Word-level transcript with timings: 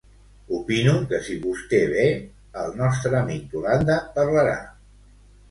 Opino 0.59 0.93
que 1.11 1.19
si 1.27 1.35
vostè 1.43 1.81
ve, 1.91 2.07
el 2.63 2.73
nostre 2.81 3.13
amic 3.21 3.47
d'Holanda 3.53 4.01
parlarà. 4.19 4.59